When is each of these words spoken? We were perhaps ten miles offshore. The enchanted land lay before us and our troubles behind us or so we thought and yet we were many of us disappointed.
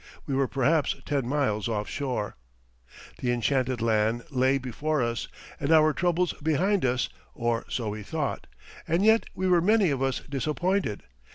We 0.25 0.33
were 0.33 0.47
perhaps 0.47 0.95
ten 1.05 1.27
miles 1.27 1.67
offshore. 1.67 2.35
The 3.19 3.31
enchanted 3.31 3.83
land 3.83 4.23
lay 4.31 4.57
before 4.57 5.03
us 5.03 5.27
and 5.59 5.71
our 5.71 5.93
troubles 5.93 6.33
behind 6.41 6.83
us 6.83 7.07
or 7.35 7.65
so 7.69 7.89
we 7.89 8.01
thought 8.01 8.47
and 8.87 9.05
yet 9.05 9.25
we 9.35 9.47
were 9.47 9.61
many 9.61 9.91
of 9.91 10.01
us 10.01 10.21
disappointed. 10.27 11.03